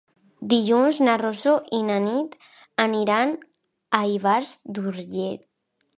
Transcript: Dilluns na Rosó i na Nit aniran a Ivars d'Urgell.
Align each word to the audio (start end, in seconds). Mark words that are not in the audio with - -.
Dilluns 0.53 1.01
na 1.07 1.17
Rosó 1.21 1.53
i 1.79 1.83
na 1.89 1.99
Nit 2.07 2.33
aniran 2.87 3.35
a 3.99 4.03
Ivars 4.17 4.53
d'Urgell. 4.79 5.41